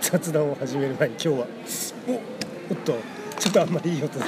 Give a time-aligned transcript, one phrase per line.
[0.00, 1.46] 雑談を始める前に今日は。
[2.08, 2.94] おおっと。
[3.38, 4.24] ちょっとあんまりいい音で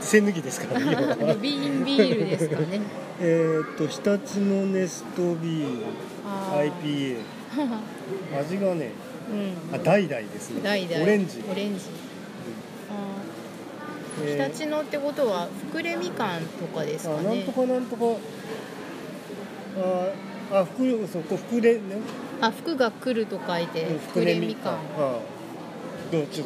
[0.00, 1.34] 栓 抜きですからね今は。
[1.40, 2.80] 瓶ビールですかね。
[3.20, 5.86] えーっと日立のネストビール。
[6.24, 7.16] IPA
[8.38, 8.90] 味がね
[9.30, 9.74] うん。
[9.74, 10.60] あ代々ですね。
[10.62, 11.02] 代々。
[11.02, 11.42] オレンジ。
[11.50, 11.84] オレンジ。
[12.90, 14.26] あー。
[14.26, 14.44] えー。
[14.44, 18.04] 日立のってことは膨れみかんとかですかあなんねとかなんとか。
[20.52, 21.80] ああふくそうこう膨れね
[22.40, 24.70] あ服が来ると書いてうれみか。
[24.70, 25.18] ん ああ
[26.10, 26.44] どうちょ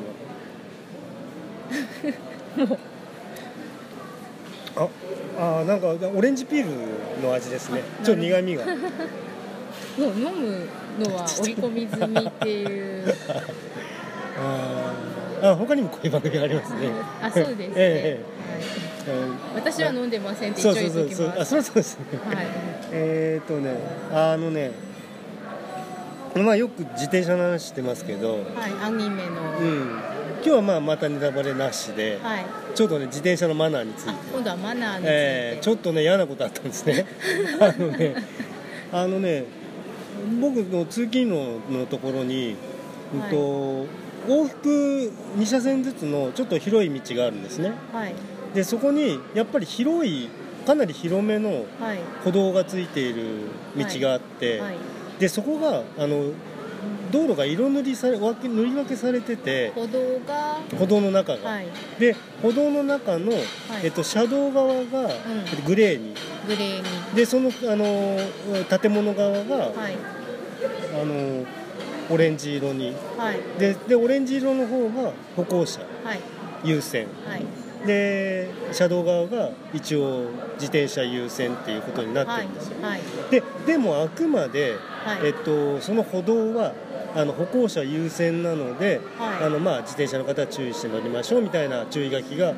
[5.36, 7.82] ああなんかオレンジピールの味ですね。
[8.00, 8.64] あちょっと苦味が。
[8.66, 8.76] もう
[10.10, 13.04] 飲むのは織り込み済みっていう。
[14.38, 15.50] あー。
[15.50, 16.88] あ他にもこういう番組ありますね。
[17.22, 18.20] あそうですね、え
[19.06, 19.18] はい。
[19.18, 22.04] うん私は飲んでませんってそう一応そうそうそうあ言っときますそうそうですね。
[22.34, 22.46] はい。
[22.92, 23.74] えーとね
[24.12, 24.72] あのね
[26.42, 28.42] まあよく自転車の話してますけど、はい
[28.82, 30.00] アニメの、うん、
[30.36, 32.44] 今日はまあまたネタバレなしで、はい。
[32.74, 34.10] ちょっとね自転車のマナーについて。
[34.10, 37.06] あ、今度はマナーについて、えーちょっとね嫌なことあったんですね。
[37.60, 38.14] あのね
[38.92, 39.44] あのね
[40.40, 42.56] 僕の通勤路のところに、
[43.14, 43.86] うんと
[44.26, 47.72] 往復2車線ずつのちょっと広い道があるんですね。
[47.92, 48.14] はい。
[48.54, 50.28] でそこにやっぱり広い
[50.66, 51.98] かなり広めのはい。
[52.24, 53.24] 歩道がついている
[53.76, 54.74] 道があって、はい
[55.18, 56.32] でそこがあの
[57.10, 61.66] 道路が色塗りされ分け塗り分けされてて歩道が歩道の中が、はい。
[61.98, 63.32] で歩道の中の、
[63.82, 65.10] えっと、車道側が
[65.64, 66.14] グレーに、
[66.46, 67.14] グレーに。
[67.14, 68.18] でそのあの
[68.80, 69.96] 建物側が、はい。
[71.00, 71.44] あの
[72.10, 72.94] オレンジ色に。
[73.16, 73.40] はい。
[73.60, 75.80] ででオレンジ色の方が歩行者。
[76.02, 76.20] はい。
[76.64, 77.06] 優先。
[77.26, 83.00] はいで車道側が一応自転車優先っていうことになってるんですよ、はい
[83.30, 85.26] ででもあくまで、はい。
[85.26, 86.72] えっと、その歩道は
[87.14, 89.44] あの歩行者優先なので、はい。
[89.46, 92.54] あのまあ、自転車の方は注意して乗りましょうみたいな注意書きが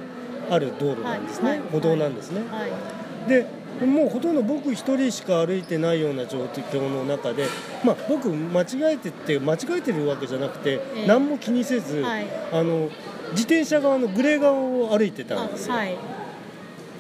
[0.51, 1.61] ある道路なんですね、はい。
[1.61, 3.29] 歩道なんですね、はい。
[3.29, 3.47] で
[3.85, 7.47] もうほとんど僕一人しか歩いてないような状況の中で、
[7.85, 11.07] まあ、僕間違えてって間違えてるわけじゃなくて、ええ。
[11.07, 12.27] 何も気にせず、はい。
[12.53, 12.89] あの
[13.33, 15.97] 自転車側のグレー側を歩いてたんですよ、あはい。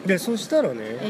[0.06, 1.00] でそしたらね、え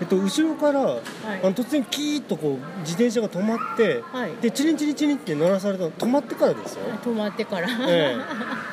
[0.00, 0.04] え。
[0.04, 1.00] っと、後ろから、はい。
[1.42, 4.36] あの突然キーッとこう自転車が止まって、はい。
[4.42, 5.90] でチリンチリンチリンって鳴らされたの。
[5.90, 8.16] 止まってからですよ、ー、止まってから、え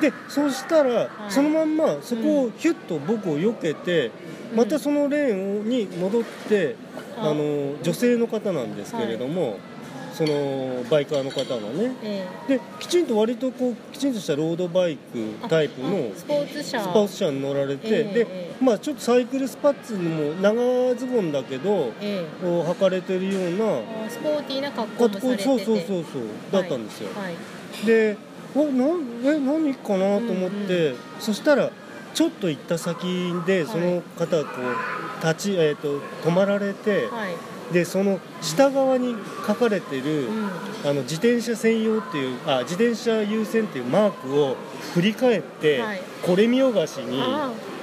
[0.10, 1.08] でそしたら、い。
[1.28, 4.10] そのまんまそこをヒュッと僕を避けて、
[4.52, 4.56] うん。
[4.58, 6.76] またそのレーンに戻って、
[7.18, 7.30] あ。
[7.30, 9.58] あの女性の方なんですけれども、
[10.14, 11.92] そのバイカーの方がね。
[12.02, 16.80] えできちんと割とこうきちんとしたロードバイクータイプのあスポーツ車。
[16.80, 22.26] スポーツ車に乗られて、ええでえまあちょっとサイクルスパッツにも長ズボンだけどええ。
[22.40, 25.42] こう履かれてるようなあスポーティーな格好もされてて。
[25.42, 26.04] そうそうそうそう
[26.52, 27.34] だったんですよ、はい
[27.84, 28.16] で
[28.54, 31.70] おなんえ何かなと思って、うんそしたら
[32.14, 34.50] ちょっと行った先でその方がこ
[35.22, 37.34] う立ち、えー、と止まられて、はい、
[37.72, 39.14] でその下側に
[39.46, 40.46] 書かれてる、うん。
[40.84, 44.56] あの自転車専用っていうあ自転車優先っていうマークを
[44.94, 46.00] 振り返って、はい。
[46.22, 47.20] これ見よがしに、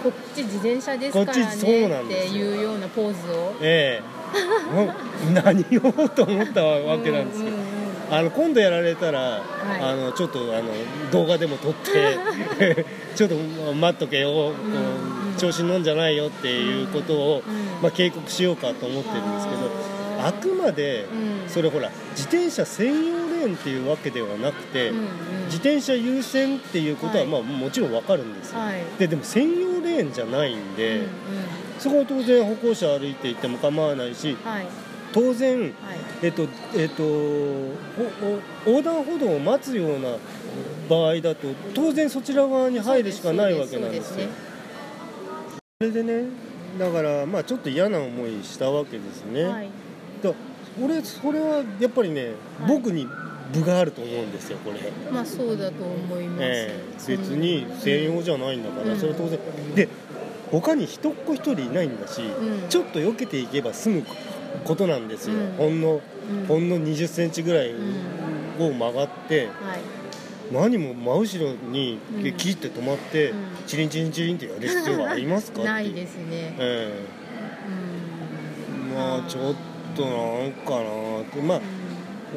[0.03, 2.45] こっち自転車ですからこっちそうなんねってですよ。
[2.45, 3.53] いうようなポーズを。
[3.61, 4.21] ええ。
[5.33, 7.55] な何をと思ったわけなんですけど。
[7.55, 7.80] うんうんうん
[8.11, 9.41] あの今度やられたら、い。
[9.81, 10.73] あのちょっとあの
[11.11, 12.85] 動画でも撮って
[13.15, 13.35] ちょっと
[13.73, 14.53] 待っとけよ、
[15.37, 17.81] 調子に乗んじゃないよっていうことを、うん。
[17.81, 19.71] まあ、警告しようかと思ってるんですけど
[20.27, 21.49] あくまでうん。
[21.49, 24.91] それほら自転車専用レーンっていうわけではなくて、
[25.45, 27.31] 自転車優先っていうことは、はい。
[27.31, 28.99] まあ、もちろんわかるんですよ、はい。
[28.99, 31.03] ででも専用レーンじゃないんで、
[31.79, 34.67] そこは当然歩行者歩いていっても構わないしはい
[35.13, 35.71] 当然はい。
[36.23, 37.03] えっとえっと、
[38.65, 40.17] 横断歩道を待つような
[40.87, 44.15] 場合だと当然そちら側に入るしかないわけなんですよ。
[44.15, 44.29] そうね
[45.79, 46.25] それでね
[46.77, 49.69] だからまあちょっと嫌な思いしたわけですね、はい。
[50.21, 50.31] だ
[50.81, 52.35] 俺それはやっぱりね、はい。
[52.67, 53.07] 僕に
[53.51, 54.79] 分があると思うんですよこれ、
[55.11, 58.99] まあそうだと思います、ええ別に専用じゃないんだから、うん。
[58.99, 59.39] それは当然。
[59.75, 59.89] で
[60.51, 62.69] 他に人っ子一人いないんだし、うん。
[62.69, 64.05] ちょっと避けていけば済む
[64.63, 65.51] ことなんですよ、うん。
[65.57, 66.45] ほんのうん。
[66.45, 67.75] ほんの2 0センチぐらいう
[68.59, 68.65] ん。
[68.65, 69.51] を曲がって、はい。
[70.51, 72.33] 何も真後ろにうん。
[72.33, 73.37] キーって止まって、うん。
[73.67, 76.93] チリンチリンチリンってやる必要がありますか ないですね、え
[77.67, 78.93] うん。
[78.93, 79.55] えまあちょっ
[79.95, 81.41] となんかなって。
[81.41, 81.61] まあう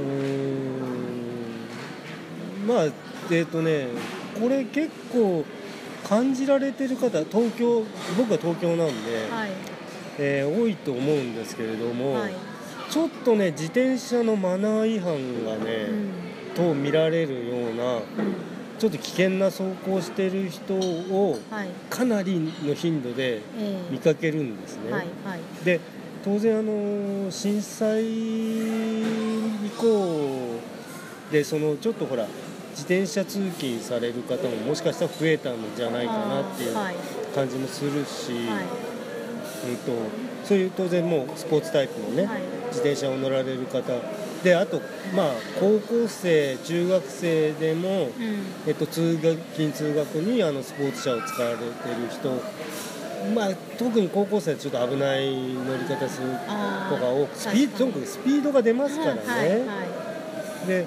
[0.01, 0.75] ーん。
[2.67, 2.87] まあ
[3.31, 3.89] えっ、とね
[4.41, 5.45] これ結構
[6.09, 7.83] 感じられてる方東京
[8.17, 9.74] 僕は東京なんで、はい
[10.19, 12.33] えー多いと思うんですけれども、はい。
[12.91, 15.13] ちょっとね自転車のマナー違反
[15.45, 16.55] がね、うん。
[16.55, 18.03] と見られるようなうん。
[18.79, 21.69] ちょっと危険な走行してる人をはい。
[21.91, 24.93] かなりの頻度でえ見かけるんですね。
[24.93, 25.65] はいはい。
[25.65, 25.81] で
[26.25, 30.59] 当然あの震災以降
[31.31, 32.27] でそのちょっとほら
[32.71, 36.75] 自転車通勤される方ももしかしたら増えたんじゃないかなっていう
[37.35, 38.94] 感じもするし、はい
[39.71, 39.93] うん、と
[40.45, 42.43] そういう当然もうスポーツタイプのね、はい。
[42.69, 43.83] 自転車を乗られる方。
[44.43, 44.83] であと
[45.17, 45.27] まあ
[45.59, 48.11] 高校生中学生でも、うん。
[48.67, 51.69] えっと、通学勤通学にあのスポーツ車を使われてる
[52.11, 52.29] 人
[53.35, 57.93] まあ特に高校生はちょっと危ない乗り方するあ子が多くスピードとに。
[57.93, 60.87] かくスピードが出ますからね、はいはいで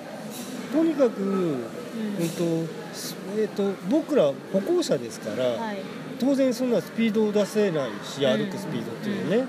[0.72, 1.68] とにかく、うん。
[2.20, 2.30] うん
[2.68, 5.78] とすえっと、僕ら歩行者ですから、はい
[6.20, 9.48] 当然そんなスピードを出せないしうん歩くスピードっていうのね、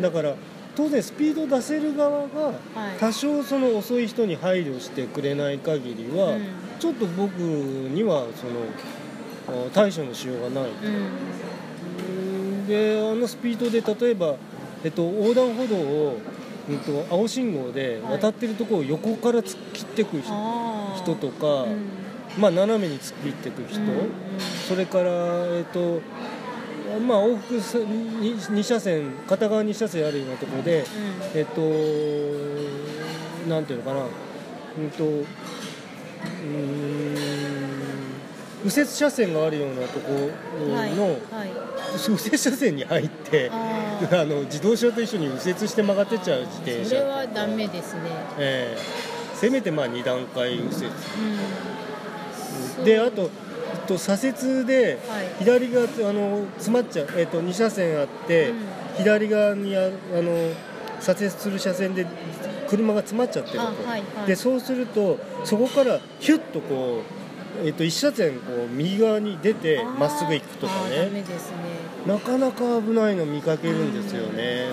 [0.00, 0.34] だから
[0.76, 2.54] 当然スピードを出せる側がはい。
[2.98, 6.46] 多少その遅い人に配慮してくれない限りは、うん。
[6.78, 8.46] ちょっと僕にはそ
[9.52, 10.94] のあ対処のしようがない、うん
[11.98, 12.12] う
[12.62, 12.66] ん。
[12.66, 14.36] であのスピードで例えば、
[14.84, 16.18] えっと、横断歩道を、
[16.68, 18.18] うん、と青信号ではい。
[18.18, 21.90] 渡ってるところを横から突っ切ってく人,、とか、うん。
[22.38, 23.80] まあ、斜めに突っ切ってく人、
[24.70, 25.10] それから、
[25.48, 26.00] えっと
[27.04, 30.84] まあ、往復さ 2, 車線片側2車線あるようなところで、
[31.34, 31.60] えっと
[33.48, 34.02] なんていうのかな。
[34.78, 37.40] うんとうーん
[38.62, 40.12] 右折車線があるようなとこ
[40.60, 40.94] ろの、はいは
[41.44, 41.50] い。
[42.08, 46.90] 右折車線に入ってあの自動車と一緒に右折して曲がってっちゃう自転車。
[46.90, 48.02] それはダメですね。
[48.38, 48.80] ええ。
[49.34, 50.86] せめてまあ2段階右折。
[52.78, 52.84] うん。
[52.84, 53.30] であと、
[53.86, 55.26] と、左折ではい。
[55.38, 58.58] 左があの詰まっちゃう、えっと、2車線あって、うん。
[58.98, 59.88] 左側にああ
[60.22, 60.52] の
[61.00, 62.06] 左折する車線で
[62.68, 64.26] 車が詰まっちゃってると、あはいはい。
[64.26, 67.02] でそうするとそこからヒュッとこ
[67.62, 71.10] う、えっと、1車線こう右側に出てまっすぐ行くとかね。
[71.10, 71.24] ね。
[72.06, 74.66] なかなか危ないの見かけるんですよね。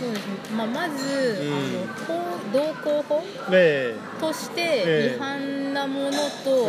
[0.00, 5.16] そうですね、まあ、まず、うんあのこう道交法えとしてええ。
[5.16, 6.16] 違反なものと、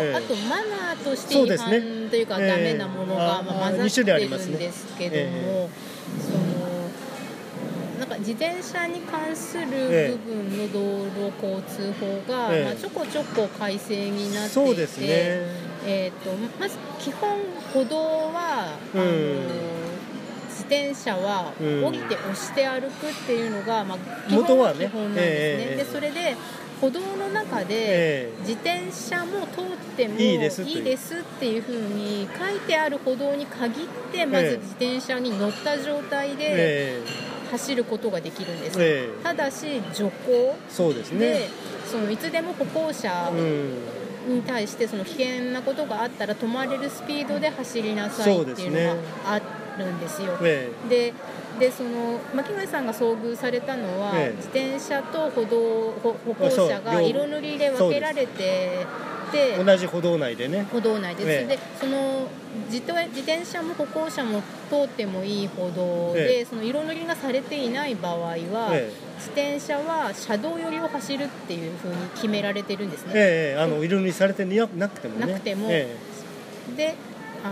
[0.02, 0.16] ええ。
[0.16, 1.70] あとマナーとして違反
[2.10, 5.70] というかええダメなものが、あまあ、あ混ざってるんですけども、え
[6.20, 12.66] そのなんか自転車に関するええ部分の道路交通法が、ええ。
[12.66, 15.72] まあ、ちょこちょこ改正になっていてね。
[15.84, 17.40] えー、とまず基本
[17.74, 17.98] 歩道
[18.32, 19.10] は、あのうん。
[19.10, 19.81] 自
[20.72, 21.84] 転車はうん。
[21.86, 23.98] 降りて押して歩くっていうのが、まあ、
[24.30, 24.86] 基本元はね。
[24.88, 26.38] 基本なんですね、ええでそれで
[26.80, 28.32] 歩道の中で、ええ。
[28.40, 30.72] 自転車も通ってもいいですって。
[31.46, 34.46] いうふうに書いてある歩道に限ってまえ。
[34.46, 37.02] えず自転車に乗った状態でえ
[37.52, 39.24] 走ることができるんです、ええ。
[39.24, 41.50] ただし徐行そうですでね。
[41.86, 44.02] そのいつでも歩行者うん。
[44.28, 49.42] に対してその危険なことがあったら止まれるスピードで走りなさいっていうのがあ
[49.78, 50.38] るんですよ。
[50.42, 51.14] えで
[51.60, 54.36] でその巻貝さんが遭遇されたのは、ええ。
[54.36, 58.86] 自転車と歩道歩歩行者が両色塗りで分けられてえ
[59.32, 60.68] て同じ歩道内でね。
[60.72, 62.28] 歩道内ででその
[62.70, 66.46] 自転自転車も歩行者も通ってもいい歩道で、ええ。
[66.46, 68.36] その色塗りがされていない場合は、
[68.74, 73.56] え自転車は車道寄りを走るっていうふうに決められてるんですね。
[73.58, 75.34] あの色塗りされてななくてもね。
[75.34, 75.68] なくても。
[75.70, 75.96] え。
[76.76, 76.96] で
[77.44, 77.48] あ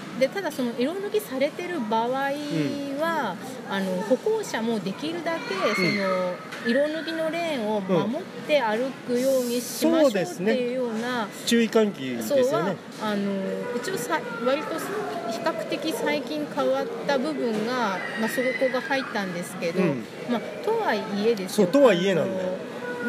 [0.00, 3.36] ーでただその色塗りされてる場合は、
[3.68, 6.34] あの歩行者もできるだけその
[6.66, 12.76] 色塗りのレーンを守って歩くようにしましょうってそうですねいうような、え注意喚起ですそうはよね。
[13.02, 13.32] あの
[13.76, 22.50] 一応さ割と比較的最近変わった部分が、まあ、そこが入ったんですけど、うんまあ、とはいえですよそうとはいえなんだよ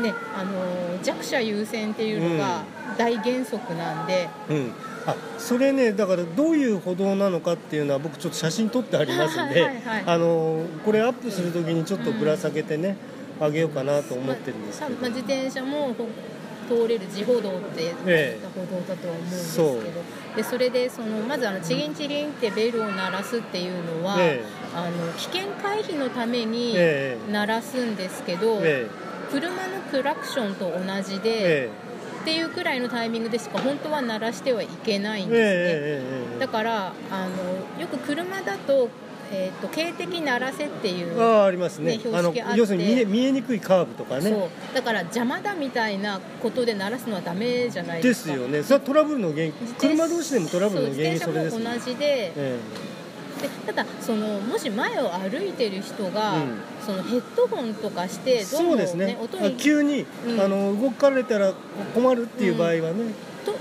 [0.01, 2.63] ね、あの弱者優先っていうのが
[2.97, 4.27] 大原則なんで。
[4.49, 4.71] うん。
[5.07, 12.97] あそれねだからどういう歩道なのかっていうのは僕ちょっと写真撮ってありますんではいはいあのこれアップするときにちょっとぶら下げてね、
[13.39, 16.07] あげようかなと思ってるんですけど、まあ、自転車もほ
[16.67, 19.75] 通れる自歩道って歩道だとは思うんですけそう。
[19.75, 19.81] ど、
[20.35, 24.41] でそれでそのまずあのチリンチリンってベルを鳴らすっていうのは、え
[24.73, 27.31] あの危険回避のためにええ。
[27.31, 28.87] 鳴らすんですけど、え
[29.31, 31.69] 車のクラクションと同じえで、え
[32.25, 35.43] っていうくらいのタイミングでしか本当は鳴らしてはいけないんえですね。
[35.43, 36.03] え
[36.33, 38.89] ええだからあのよく車だと,、
[39.31, 41.97] えー、と警笛鳴らせっていうああありますね。
[41.97, 42.57] ね標識あって。
[42.57, 44.21] 要するに見え見えにくいカーブとかね。
[44.21, 44.49] そう。
[44.73, 48.07] だから邪魔だみたいなことで鳴らすのはダメじゃないでか。
[48.07, 48.63] ですすよね。
[48.63, 49.53] それはトラブルの原因。
[49.77, 51.63] 車同士でもトラブルの原因それですね。
[51.63, 52.94] 自転車も同じでえで
[53.47, 56.57] でただそのもし前を歩いてる人が、うん。
[56.85, 59.17] そのヘッドホンとかしてどうも、そうですね。
[59.19, 60.41] 音にあ急に、うん。
[60.41, 61.53] あの動かれたら
[61.93, 63.13] 困るっていう場合はね、
[63.45, 63.55] とっ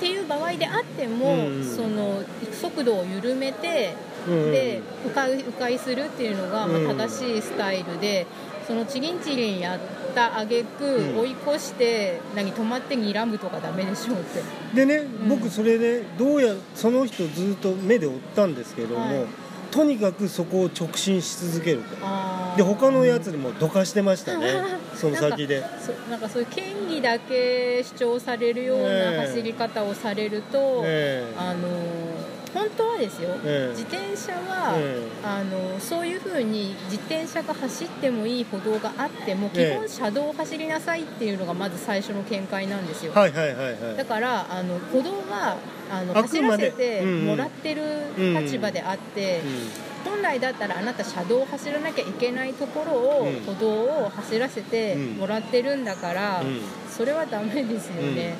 [0.00, 2.22] ていう場合であっても、うんその
[2.52, 3.94] 速度を緩めて、
[4.26, 8.26] うんで迂回迂回するっていうのが、まうんあ、正しいスタイルで
[8.66, 9.78] そのチリンチリンやっ
[10.14, 11.18] た挙句、うん。
[11.20, 14.42] 追い越して何止まって睨むとかダメでしょうって。
[14.74, 15.28] でね、ん。
[15.28, 19.26] 僕それでどうやその人ずっと目で追ったんですけども、はい。
[19.70, 21.96] とにかくそこを直進し続けると。
[22.56, 24.48] で他のやつにもどかしてましたね。
[24.48, 24.64] うん。
[24.96, 25.64] その先で。
[25.80, 29.16] そなんかそういう権利だけ主張されるようええ。
[29.16, 31.34] な走り方をされると、ええ。
[31.38, 31.68] あの
[32.54, 33.76] 本当はですよ、ええ。
[33.76, 39.72] 自転車は、えあのそういうふうに自転車が走ってもいい歩道があっても基え。
[39.72, 43.96] え本車道を走りなさいっていうのがまず最初の見解なんですよ、はいはいはいはい。
[43.96, 45.56] だからあの歩道は
[45.90, 47.26] あの走らせてうんうん。
[47.26, 47.82] もらってる
[48.40, 49.40] 立場であって、
[50.04, 53.40] 本来だったらあなた車道を走らなきゃいけないところを、うん。
[53.44, 55.02] 歩道を走らせてうん。
[55.18, 56.60] もらってるんだから、うん。
[56.90, 58.34] それはダメですよね、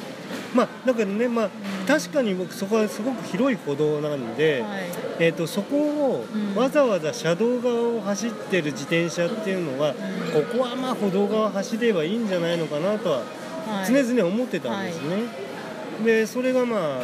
[0.55, 1.51] まあだけどね、まあん
[1.87, 4.81] 確かに僕そこはすごく広い歩道なんで、はい。
[5.19, 6.55] えー、とそこをうん。
[6.55, 9.95] わざわざ車道側を走ってる自転車っていうのは、
[10.33, 13.87] ここはまあ歩道側走ればいいんじゃないのかなとははい。
[13.87, 15.17] 常々思ってたんですね、
[16.05, 17.01] でそれがま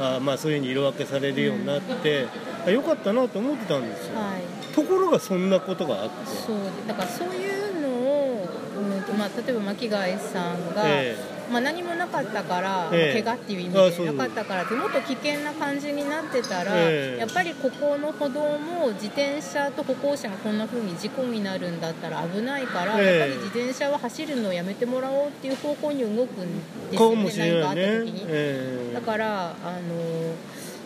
[0.00, 2.26] あ,、あまあそういうふうに色分けされるようになって、
[2.66, 4.74] あよかったなと思ってたんですよ、はい。
[4.74, 6.26] ところがそんなことがあって。
[6.26, 6.56] そう。
[6.86, 8.48] だからそういうのを、
[8.78, 11.16] うんとまあ、例えば巻貝さんが、え
[11.50, 13.22] まあ、何もなかったから、ええ。
[13.22, 17.20] 怪我っていう意味でなかったからってもっと危険な感じになってたら、ええ。
[17.20, 23.18] やっぱりここの歩道も自転車と歩行者がこんな風に事故になるんだったら危ないから、ええ。
[23.18, 26.58] やっぱり自転車は走るのをやめてもらおうっていう方向に動くん
[26.90, 28.24] ですかよねもしれない何かあったね時に。
[28.28, 28.94] ええ。
[28.94, 30.34] だからあの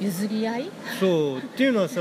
[0.01, 0.71] 譲り合い？
[1.01, 1.39] そう。
[1.39, 2.01] っていうのはさ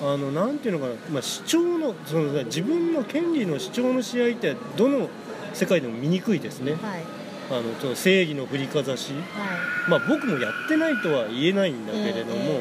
[0.00, 5.08] あのなんていうのかな、まあ、主張のそのさ自分の権利の主張の試合ってどの
[5.52, 6.72] 世界でも見にくいですね。
[6.72, 7.02] はい
[7.50, 9.12] あのその正義の振りかざし。
[9.12, 12.60] はまあ僕もやってないとは言えないんだけれども、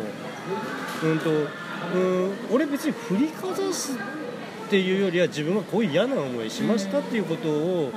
[1.03, 7.91] えうんとうん俺別に振りかざすっていうよりは自分がこういう嫌な思いしましたっていうことを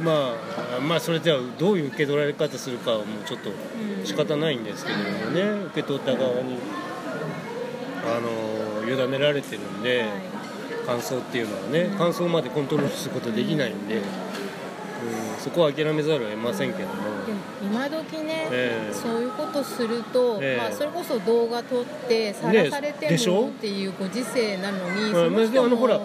[0.00, 0.34] ま
[0.78, 4.06] あまあそれではどういう受け取られ方するかはもうちょっとうん。
[4.06, 6.58] 仕方ないんですけれどもね受け取った側に
[8.06, 10.08] あの委ねられてるんで、はい。
[10.86, 14.02] 感想っていうのはねうん感想までコントロールすることできないんで、うん、
[15.44, 16.94] そこは諦めざるを得ませんけども、
[17.26, 18.94] でも今時ね、ええ。
[18.94, 20.56] そういうことすると、ええ。
[20.56, 23.42] まあ、それこそ動画撮ってさらされてでしょ？
[23.42, 26.00] もっていうご時世なのに、うんその人もあのほら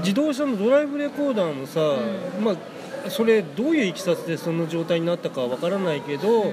[0.00, 2.44] 自動車のドライブレコーダーもさ、うん。
[2.44, 6.52] まあそれどういういきさつでその状態になったかはわからないけど、うん。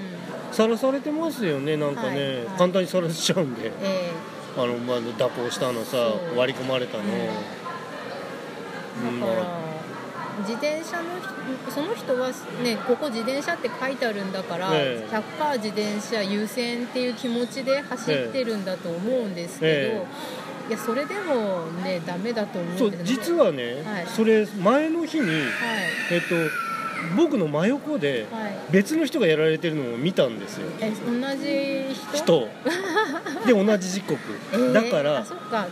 [0.54, 2.46] さらされてますよねなんかね、はいはい。
[2.58, 3.70] 簡単にさらしちゃうんで。
[3.84, 4.12] え
[4.58, 5.98] あの、まあ、蛇行したのさ
[6.36, 7.10] 割り込まれたの、うん
[9.22, 9.69] だから、
[10.40, 12.30] 自転車の人その人は
[12.64, 15.16] ねここ自転車って書いてあるんだから、ええ。
[15.16, 20.06] 100%自転車優先っていう気持ちで走ってるんだと思うんですけど、え
[20.70, 24.08] いやそれでもねダメだと思そううんです実はね、はい。
[24.08, 25.40] それ前の日に、はい。
[26.12, 26.36] えっと、
[27.18, 28.54] 僕の真横ではい。
[28.72, 30.68] 別の人がやられてるのを見たんですよ。
[30.80, 32.18] え同じ人？
[32.18, 32.50] 人。
[33.48, 34.20] で同じ時刻、
[34.54, 35.26] えーだから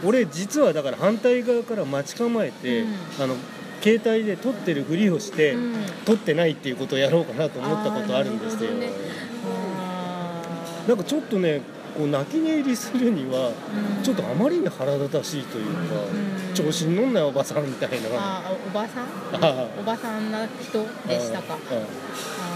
[0.03, 2.95] 俺実はだから反対側から待ち構えて、うん。
[3.19, 3.35] あの
[3.81, 5.75] 携帯で撮ってるふりをして、うん。
[6.05, 8.89] 撮ってないっていうことをやろうかなと思ったことあるんですよ、ね。
[10.87, 11.61] なんかちょっとね
[11.97, 14.03] こう泣き寝入りするにはうん。
[14.03, 15.95] ちょっとあまりに腹立たしいというか、
[16.49, 16.53] うん。
[16.53, 17.95] 調子に乗んなよおばさんみたいな。
[18.13, 19.05] あーおばさん？
[19.43, 21.55] あおばさんな人でしたか。
[21.55, 21.57] あ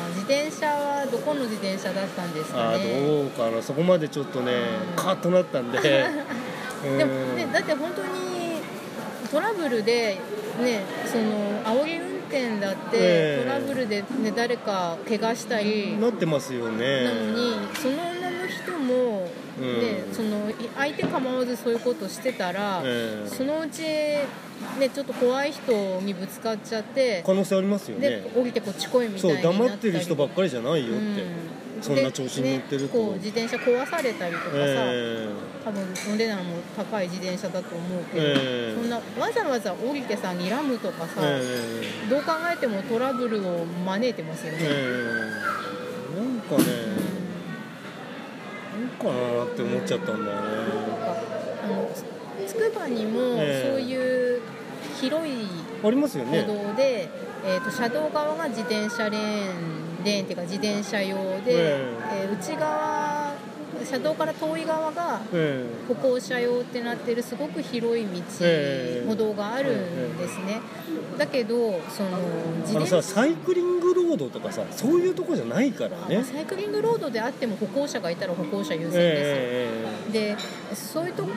[0.09, 3.07] 自転車はどこの自転車だったんですあかね。
[3.07, 3.61] どうかな。
[3.61, 4.53] そこまでちょっとね
[4.89, 4.95] うん。
[4.95, 5.77] カーッとなったんで。
[6.85, 6.97] うん。
[6.97, 8.61] でもねだって本当に
[9.29, 10.17] トラブルで
[10.59, 13.43] ねその煽り運転だって、ええ。
[13.43, 17.03] トラブルで、ね、誰か怪我したり、なってますよね。
[17.03, 19.29] なのにその女の人も、
[19.59, 20.13] ねうん。
[20.13, 23.29] そのい相手構わずそういうことしてたら、ええ。
[23.29, 24.27] そのうち、ね、
[24.93, 29.57] ちょっと怖い人にぶつかっちゃって、可能性ありますよでね降りてこっち来いみたいそうになったり。
[29.59, 32.93] 黙ってる人ばっかりじゃないよって、うんそんな調子に乗ってると。
[32.93, 35.27] でねこう自転車壊されたりとかさ、え
[35.63, 35.83] 多分
[36.13, 38.75] お値段も高い自転車だと思うけど、ええ。
[38.75, 41.41] そんなわざわざ降りてさ睨むとかさ、え
[42.09, 44.65] どう考えてもトラブルを招いてますよね、え
[46.15, 46.19] え。
[46.19, 46.63] なんかね
[48.79, 50.47] なんかなって思っちゃったんだよね。
[51.63, 51.89] あの
[52.47, 53.71] つくばにもええ。
[53.71, 54.41] そういう
[54.99, 55.47] 広い
[55.83, 57.09] ありますよ歩ね道で、
[57.45, 62.27] えー、と車道側が自転車レーンレーンっていうか自転車用で、ええ。
[62.29, 63.33] ー内側
[63.83, 69.07] 車道から遠い側がえ歩行者用ってなってるすごく広い道、ええ。
[69.07, 70.61] 歩道があるんですね、
[71.17, 72.19] だけどその
[72.61, 76.23] 自転さサイクリングロードとかさそういうとこじゃないからね。
[76.23, 79.35] サイクリングロードであっても歩行者がいたら歩行者優先ですよ、
[80.09, 80.35] え。
[80.35, 80.37] で
[80.75, 81.29] そういうとこ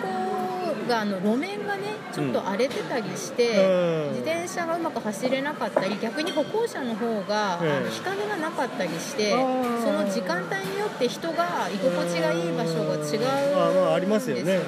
[0.87, 4.15] があの路面がねちょっと荒れてたりして、うん。
[4.15, 7.77] 自転車がうまく走れなかったり逆に歩行者の方が、ええ。
[7.79, 9.83] あの日陰がなかったりしてあー。
[9.83, 14.61] その時間帯によって人が居心地がいい場所が違うんですよね。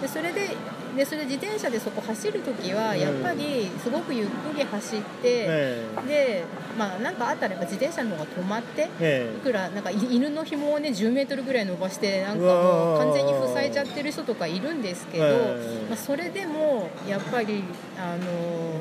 [0.00, 0.56] でそれで
[0.98, 6.44] でそれで自転車でそこ走る時はやっぱりすごくゆっくり走って、えで
[6.76, 15.86] まあなんかあったらやっぱ自転車の方が止まってえいくらなんかい犬の紐をね10メートルぐらい伸ばしてなんかもう完全に塞いじゃってる人とかいるんですけど、ええ。
[15.88, 17.62] まあ、それでもやっぱり
[17.96, 18.80] あの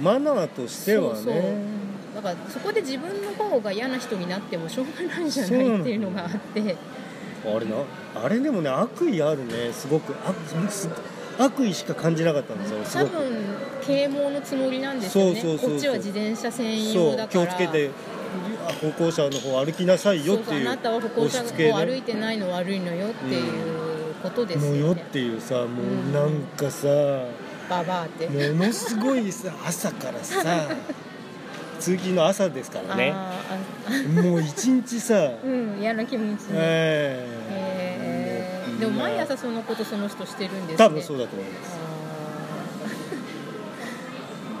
[0.00, 1.20] マナーとしてはね。
[1.20, 1.44] そうそう。
[2.14, 6.76] だからそこで自分の方が嫌な人になってもしょうがないんじゃないっていうのがあって。
[7.44, 7.76] あれな
[8.14, 9.70] あれでもね悪意あるね。
[9.70, 10.34] すごく悪
[10.70, 10.88] す
[11.38, 12.84] 悪意しか感じなかったんですよ。
[12.84, 13.44] す多分
[13.86, 15.40] 啓蒙のつもりなんですよね。
[15.40, 15.70] そうそうそうそう。
[15.70, 17.40] こっちは自転車専用だから。
[17.42, 17.90] をつけて
[18.66, 21.54] あ歩行者の方歩きなさいよっていうそうあなたは歩行者の方
[21.86, 26.88] 歩いねてないの悪いのよっていうことですよね、のよっていうさもうなんかさ
[27.70, 28.28] ババアって。
[28.28, 30.68] ものすごいさ朝からさ
[31.78, 33.12] 通勤の朝ですからね。
[33.14, 33.44] あ
[34.22, 37.47] もう一日さうん嫌な気持ちに、えもうえ。
[37.47, 37.47] ー
[38.78, 40.76] でも毎朝そのことその人してるんですね。
[40.76, 41.78] 多分そうだと思います。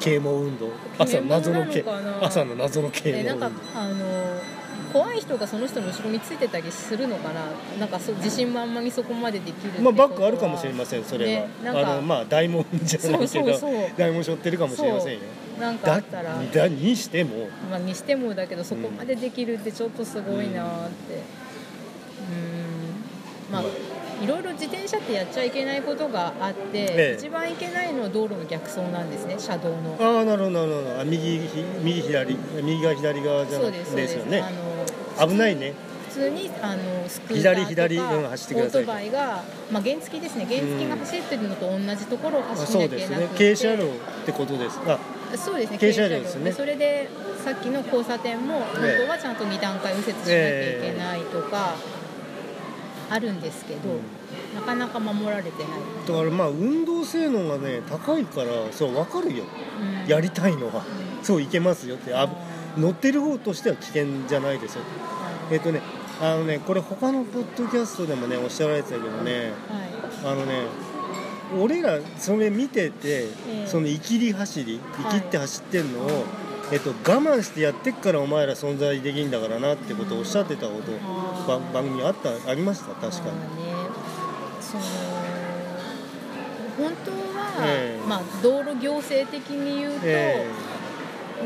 [0.00, 0.70] 啓蒙運動。
[0.98, 2.26] 朝謎の啓啓蒙なのかな？
[2.26, 3.80] 朝の謎の啓えなんか蒙運動。
[3.80, 4.40] あの
[4.92, 7.42] 怖い人がその人の後ろについてたりするのかな？
[7.78, 10.30] なんかそう自信満々にそこまでできるまあ、バッことは。
[10.30, 13.44] グあるかもしれませんそれは、ねあのまあ大門じゃないけど
[13.96, 15.20] 大門背負ってるかもしれませんよ。
[15.60, 16.40] なんかあだったら。
[16.42, 17.48] だにしても。
[17.70, 21.22] まあ、にしてもだけどそこまでできるってちょっとすごいなーって。
[22.30, 23.52] うん。
[23.52, 23.62] まあ
[24.22, 27.16] いろいろ自転車ってやっちゃいけないことがあって、ええ。
[27.18, 29.96] 一番いけないのは道路の逆走なんですね車道の。
[30.00, 31.00] ああなるほどなるほど。
[31.00, 34.44] あ右ひ右左右側左側じゃなくそうですそうですですよね。
[35.18, 35.74] あの危ないね。
[36.08, 40.46] 普通にあのスクーターとかオートバイが、まあ、原付ですね。
[40.46, 43.54] 原付が走ってるのと同じところをあ走そうですんなきゃいけなくて、ね。
[43.54, 43.90] 軽車両っ
[44.26, 44.80] てことです。
[44.86, 44.98] あ。
[45.36, 46.52] そうですね軽車両ですね。
[46.52, 47.08] それで
[47.44, 48.96] さっきの交差点も本え。
[49.00, 51.76] え当はちゃんと2段階右折しなきゃいけないとか
[53.10, 53.80] あるんですけど、
[54.54, 59.44] なかなか守られてない、だからまあ運動性能がね高いからそう分かるよ。
[60.04, 60.08] うん。
[60.08, 60.84] やりたいのは。
[61.18, 61.24] うん。
[61.24, 62.14] そういけますよって。
[62.14, 62.28] あ
[62.76, 64.82] 乗ってる方としては危険じゃないですよ。
[65.50, 65.80] えっとね
[66.20, 69.52] あのねこれ他のポッドキャストでもねおっしゃられてたけどね
[70.22, 70.64] はあのね
[71.58, 76.24] 俺らそれ見てて、えその生きり走りはい生きって走ってんのを、
[76.70, 82.90] えっと、我慢してやってっからお前ら存在できんだからなってことをおっしゃってたことあーば番組あったありました？
[82.92, 83.36] い確かに。
[83.38, 83.62] まあね。
[84.60, 84.82] その
[86.76, 87.16] 本当は、
[87.66, 88.06] ええ。
[88.06, 90.46] まあ、道路行政的に言うと、え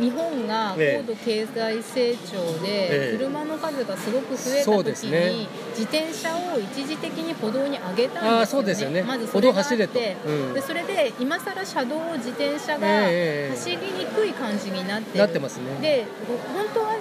[0.00, 1.02] 日本がええ。
[1.06, 3.16] 高度経済成長で、ええ。
[3.16, 8.28] 車の数がすごく増えた時に、自転車を一時的に歩道に上げたんですよね。
[8.28, 9.02] あーそうですよね。
[9.02, 10.00] まずそれがあって歩道走れと。
[10.26, 10.54] うん。
[10.54, 15.18] でそれで今更車道を自転車がええ走りにくい感じになってる。
[15.18, 15.64] なってますね。
[15.80, 16.06] で
[16.54, 16.96] 本当は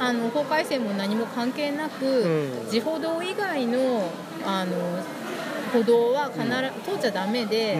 [0.00, 2.26] あの法改正も何も関係なく、う
[2.62, 2.64] ん。
[2.66, 4.10] 自歩道以外の
[4.46, 4.72] あの
[5.72, 6.48] 歩道は必ず、
[6.96, 7.76] 通っちゃダメで、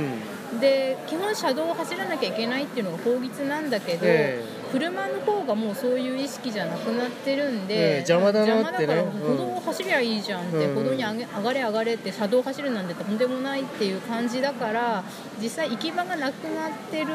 [0.60, 8.94] で基本車道を走らなきゃいけないっていうのが法律なんだけど、え車の方がもうそういう意識じゃなくなってるんで、ええ邪魔だなってね。
[8.94, 10.74] 邪魔だからうん歩道を走りゃいいじゃんって、うん。
[10.74, 15.04] 歩道に上げ上がれ上がれって車道を走るなんてとんでもないっていう感じだから
[15.40, 17.06] 実際行き場がなくなってる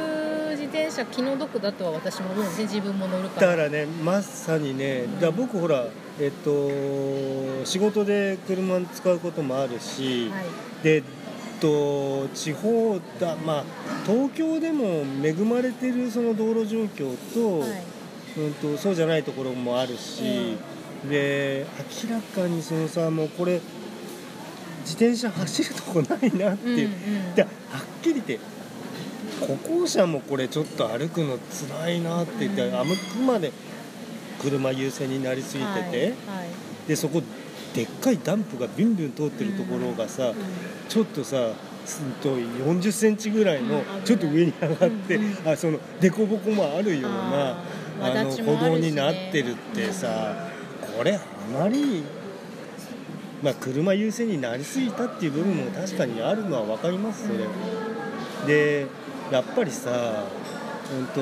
[0.52, 2.64] 自転車気の毒だとは私も思うんですね。
[2.66, 3.48] 自分も乗るから。
[3.48, 5.86] だからねまさにねだから僕ほら
[6.20, 10.44] えっと仕事で車使うこともあるし、はい。
[10.84, 11.04] で
[11.64, 13.64] と地方だまあ
[14.06, 17.70] 東京でも恵まれてるその道路状況と,、はい。
[18.36, 20.58] うん、とそうじゃないところもあるし、
[21.08, 21.68] で
[22.04, 23.62] 明らかにそのさもうこれ
[24.82, 26.90] 自転車走るとこないなってうんいう、う
[27.32, 27.52] んではっ
[28.02, 28.40] きり言って
[29.40, 32.80] 歩行者もこれちょっと歩くの辛いなって言って、うん。
[32.80, 33.54] あくまで
[34.42, 36.14] 車優先になりすぎてて、はいはい。
[36.88, 37.22] でそこ
[37.76, 40.36] でっかいダンプがビュンビュン通ってるところがさ、うん
[40.90, 41.52] ちょっとさ
[42.22, 47.56] と40センチぐらいのうんちょっと上に上がって、うんうんあその凸凹もあるようなあ
[48.02, 50.50] あの歩道になってるってさ、
[50.98, 51.22] これあ
[51.58, 52.04] まり、
[53.42, 57.46] まあ、車優先になりすぎたっていう部分も確かにあるのは分かりますそれ。
[58.48, 58.88] で
[59.32, 60.26] やっぱりさ、
[60.98, 61.22] うんと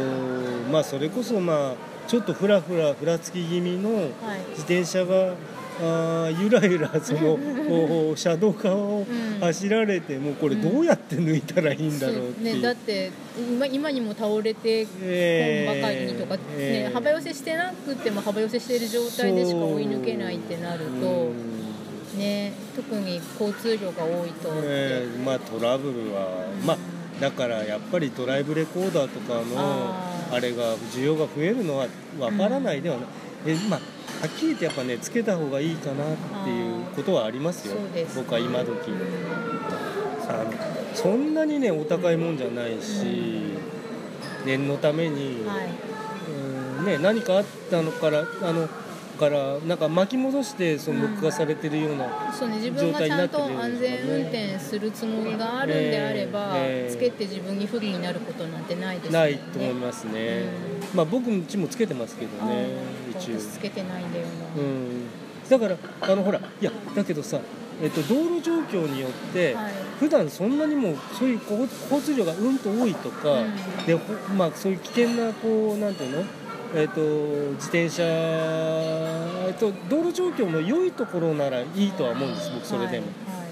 [0.71, 1.75] まあ、それこそまあ
[2.07, 4.09] ちょっとふらふらふらつき気味のはい。
[4.51, 5.33] 自転車が
[5.81, 21.31] あーゆらゆらその車道側をうん走られてもこれどうやって抜いたらいいんだろうっていう、ね、だって今今にも倒れてえー本ばかりにとか、えーね、幅寄せしてなくても幅寄せしている状態でしか追い抜けないってなると、
[22.17, 26.77] ね、特に交通量が多いと、えーまあトラブルは、まあ
[27.19, 29.93] だからやっぱりドライブレコーダーとかの
[30.31, 31.87] あれが需要が増えるのは
[32.19, 33.05] わからないではない、
[33.45, 33.79] えまあ
[34.21, 37.75] はっきり言ってやっぱねつけた方がいいかなっていうことはありますよ。
[38.15, 38.91] 僕は今時。
[38.91, 38.97] うん。
[40.29, 40.53] あの
[40.93, 43.53] そんなにねお高いもんじゃないし
[44.45, 45.67] 念のために、はい。
[46.79, 48.67] うんね、何かあったのからあの
[49.19, 56.91] からなんか巻き戻してその録画されてるような、そうね、自分がちゃんと安全運転するつもりがあるんであれば、ええ。
[56.91, 59.19] つけて自分に不利になることなんてないですよね。
[59.19, 60.45] ないと思いますね、
[60.93, 62.67] まあ僕んちもつけてますけどね
[63.11, 63.35] 一応。
[63.39, 65.07] 私つけてないんだよな、うん。
[65.49, 67.39] だからあのほらいやだけどさ、
[67.81, 69.73] えっと、道路状況によって、はい。
[69.99, 73.85] 普段そんなにもそういう交交通量がうんと多いとか、うん。
[73.85, 76.23] でほまあ、そういう危険なこうなんていうの？
[76.73, 77.01] えっと
[77.55, 83.41] 自転車、えっと、道路状況の良いところならいいとは思うんです僕それでも、はい。
[83.41, 83.51] はい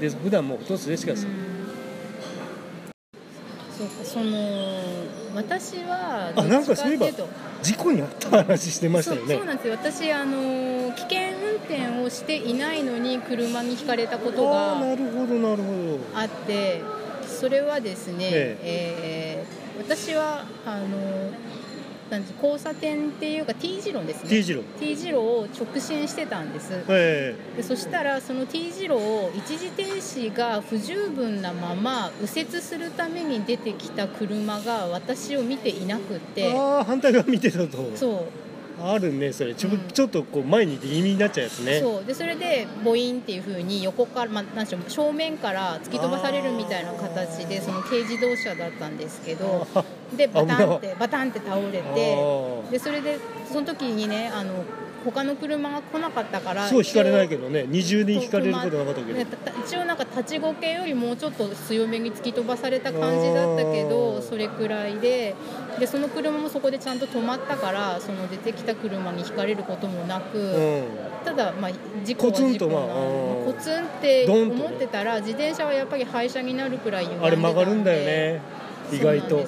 [0.00, 1.30] で普段もうほとんどそれしかする、
[3.76, 4.30] そうかその
[5.34, 7.08] 私はあなんかそういえば
[7.62, 9.26] 事故に遭った話してましたよね。
[9.28, 9.74] そうそうなんですよ。
[9.74, 16.82] 私あの危険運転をしていないのに車にひかれたことがああなるほどなるほあって
[17.26, 19.44] それはですね、ええ。
[19.56, 21.30] ー私はあの
[22.10, 24.30] なんて交差点っていうか T 字路ですどね。
[24.30, 24.64] T 字路。
[24.80, 26.72] T 字路を直進してたんです。
[26.88, 36.52] えでそしたらその T 字路を一時停止が不十分なまま右折するために出てきた車が私を見ていなくて。
[36.52, 37.92] ああ反対側見てたと。
[37.94, 38.22] そう。
[38.82, 39.54] あるねそれ。
[39.54, 39.88] ちょ,、うん。
[39.92, 41.80] ちょっとこう前にいて意味になっちゃうやつね。
[41.80, 42.04] そう。
[42.04, 49.84] でそれでボインっていう風に横から、まあ、なんでしょう正面から突き飛ばされるみたいな形でその軽自動車だったんですけどあ
[50.16, 53.18] でバタンってバタンって倒れてあでそれで
[53.50, 54.64] その時にねあの
[55.04, 57.64] 他の車が来なかったからーそう引かれないどけどね。
[57.66, 59.20] 二重に引かれることなかったけど、
[59.64, 64.22] 一応なんか立ちごけよりもうちょっと強めに突き飛ばされた感じだったけあどー。
[64.22, 65.34] それくらいで
[65.78, 70.84] でその車もそこでちゃんと止まったからその出てきた車にひかれることもなく、うん。
[71.24, 71.70] ただ、まあ、
[72.04, 78.42] 事故はコツンと事故なまあうんコツンって思ってたら自転車はやっぱり廃車になるくらい歪んでたあれ曲がるんだよね。
[78.92, 79.46] 意外と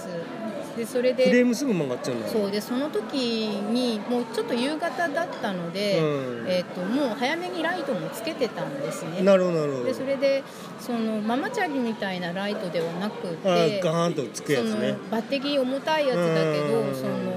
[0.77, 2.27] でそれフレーでムすぐ曲がっちゃうんだ。
[2.27, 6.03] よそうでその時にもうちょっと夕方だったので、う
[6.45, 6.47] ん。
[6.49, 9.23] えー、ともう早めにライトもつけてたんですね。
[9.23, 9.85] なるほどなるほど。
[9.85, 10.43] でそれで
[10.81, 16.93] そのママチャリみたいなライトではなくあてーガーンとつくやつそねのバッテリー重たいやつだけうん。
[16.93, 17.32] どその、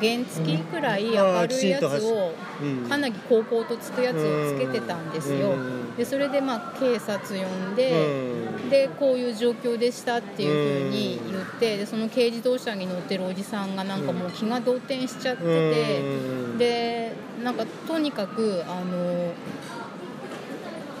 [0.00, 2.32] 原付くらい明るいやつを
[2.62, 2.88] うん。
[2.88, 5.50] かなり高校とつくやつをつけてたんですよ。
[5.50, 5.96] うん。
[5.96, 8.70] でそれでまあ警察呼んで、うん。
[8.70, 16.58] でこういう状況でしたっていうふうに言ってでその軽自動車に乗ってるおじさんがなんかもう気が動転しちゃってて、うん。
[16.58, 19.32] でなんかとにかくあの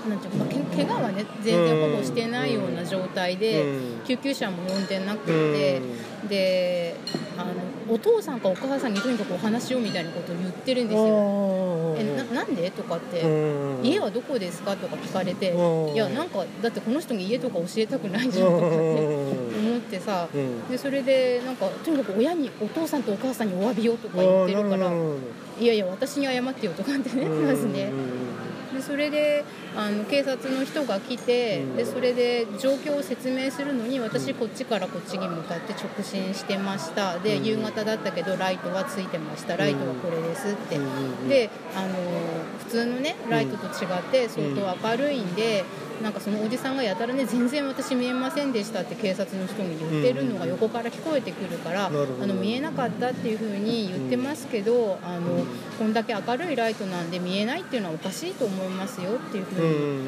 [0.06, 5.82] なんていうか、まあ、け怪我はね全然ほぼしてないような状態で、うん救急車も呼んでなくて、
[6.28, 6.94] で
[7.36, 11.96] あのお父さんかお母さんにとにかくお話しようみたいなことを言ってるんですよ。
[11.98, 12.70] えななんで？
[12.70, 13.24] とかって、
[13.82, 14.76] 家はどこですか？
[14.76, 15.94] とか聞かれて、うん。
[15.94, 20.68] いやなんかだってこの人に家とか教えたくないじゃんとかって思ってさ、うん。
[20.68, 24.92] でそれでなんかとにかく親にお父さんとお母さんにお詫びをとか言ってるから
[25.58, 27.90] いやいや私に謝ってよとかってねまずね。
[28.72, 29.42] でそれで
[29.76, 31.76] あの警察の人が来て、うん。
[31.76, 37.18] でそれで状況を説明するのに私こっちからこっちに向かって直進してました。
[37.18, 37.44] で、うん。
[37.44, 39.56] 夕方だったけどライトはついてました。
[39.56, 41.94] ライトはこれですって、うんであの
[42.58, 45.64] 普通のねライトと違って相当明るいんで、
[46.02, 55.44] なんかそのおじさんがやたらね全然私見えませんでしたって警察の人に言ってるのが横から聞こえてくるから、あの見えなかったっていうふうに言ってますけど、あの
[55.78, 59.65] こんだけ明るいライトなんで見えないっていうのはおかしいと思いますよっていうふうに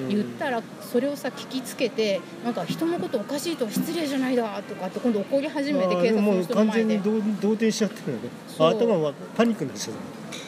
[0.08, 8.28] 言ったらそれをさ聞きつけてなんか人のことおかしいとは失礼じゃないだとかって今度怒り始めて警察のもう完人の前で全に動動転しちゃってるのね。
[8.58, 9.96] 頭はパニックになっちゃっ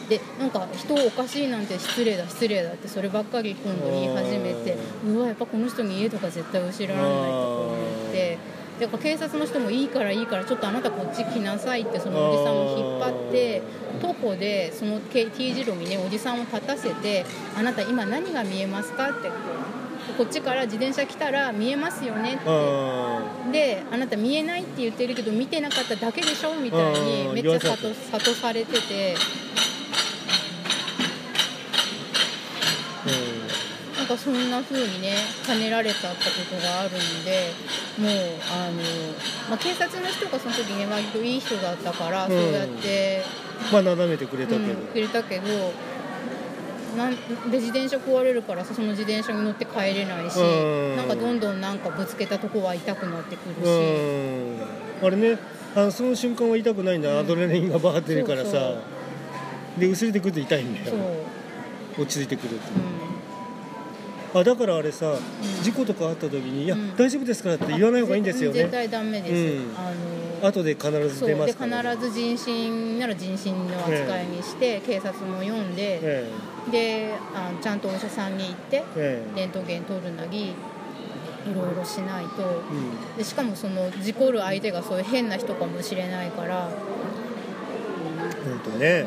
[0.09, 7.75] でなんか人おかしいなんて失礼だ失礼だってそればっかり今度言い始めてうわやっぱこの人に家とか絶対教えられないとか思
[8.09, 8.60] って。
[8.81, 13.63] で警察の人もいいからいいからちょっとあなたこっち来なさいってそのおじさんを引っ張って
[14.01, 19.29] 徒歩でその T 字路にねおじさんを立たせてあなた今何が見えますかって
[20.17, 22.43] こっちから自転車来たら見えますよねって。
[22.47, 27.35] あであなた見えないって言ってるけど見てなかっただけでしょみたいにうん。
[27.35, 27.95] めっちゃ諭
[28.35, 29.15] されてて
[34.11, 35.15] かそんな風にね
[35.47, 37.53] 兼ねられたってことがあるんで
[37.99, 38.11] もう
[38.53, 38.83] あの、
[39.49, 42.31] まあ、警察の人がその時ね割といい人だったから、うん。
[42.31, 43.23] そうやって、
[43.73, 45.73] まあなだめてくれたけど、うんくれたけど
[46.97, 50.43] なんで自転車壊れるからさその自転車に乗って帰れないし、う
[50.95, 50.97] ん。
[50.97, 55.07] なんかどんどんなんかぶつけたとこは痛くなってくるし、うん。
[55.07, 55.39] あれね
[55.77, 57.19] あのその瞬間は痛くないんだ、うん。
[57.19, 58.75] アドレナリンがバーってるからさ。
[59.79, 60.97] で薄れてくると痛いんだよ。
[60.97, 62.01] う。
[62.01, 63.10] ん、落ち着いてくると
[64.33, 65.15] あだからあれさ、
[65.63, 66.97] 事故とかあった時に「いや、うん。
[66.97, 68.61] 大丈夫ですから」って言わない方がいいんですよね。
[68.61, 69.77] 絶対ダメです、うん。
[69.77, 69.91] あ
[70.43, 76.31] の後で必ず出ますから、ず人身なら人身の扱いにして、警察も読んで、え
[76.71, 79.39] であちゃんとお医者さんに行ってええ。
[79.39, 80.53] レントゲン取るなりい
[81.55, 82.43] ろいろしないと。
[82.43, 83.19] えうん。
[83.19, 86.69] でしかもその事故る相手がそういう変な人かもしれないから、
[88.65, 89.05] 本当ね。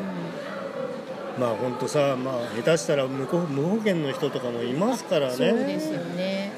[1.38, 5.36] まあ本当さまあ下手したら無保険の人とかもいますからん、ね。
[5.36, 6.52] そうですよね。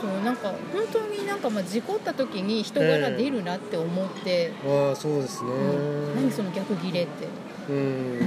[0.00, 6.16] そうなんか本当になんかまあ事故った時に人柄出るなって思って、ああそうですね、うん。
[6.16, 7.28] 何その逆ギレって、
[7.70, 8.18] うん。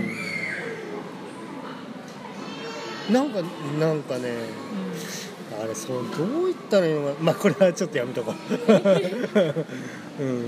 [3.12, 3.42] なんか
[3.80, 4.30] なんかね
[5.60, 7.16] うあれそうどう言ったらいいのか。
[7.22, 8.36] まあこれはちょっとやめとこう。
[10.24, 10.44] うん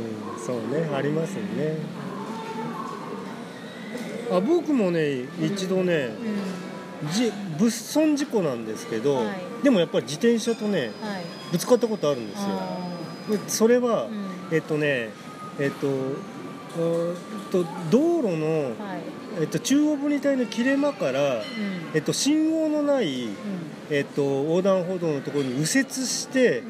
[0.46, 1.76] そうねありますよね
[4.32, 6.12] あ僕もね一度ね、
[7.12, 9.64] じ物損事故なんですけど、はい。
[9.64, 10.92] でもやっぱり自転車とねはい。
[11.52, 12.50] ぶつかったことあるんですよ。
[13.48, 14.12] それは、ーう
[14.54, 14.56] ん。
[14.56, 15.10] えっとね
[15.60, 15.88] えっと
[17.52, 19.02] と道路の、はい。
[19.40, 21.42] えっと、中央分離帯の切れ間から、うん。
[21.94, 23.30] えっと、信号のない、う
[23.90, 26.64] えっと、横断歩道のところに右折して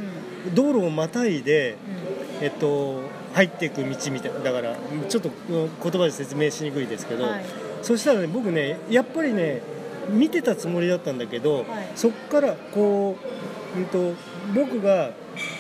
[0.54, 1.78] 道路をまたいで、
[2.41, 3.02] うえっと、
[3.34, 4.76] 入っていく道みたいなだから
[5.08, 7.46] ちょっとうん言葉で説明しにくいですけど、んはい。
[7.82, 9.62] そしたらね僕ねやっぱりね
[10.10, 11.66] 見てたつもりだったんだけど、はい。
[11.96, 13.18] そっからこ
[13.76, 14.13] う、うん、と
[14.56, 15.12] 僕が